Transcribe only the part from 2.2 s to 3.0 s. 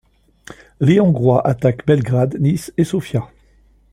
Niš et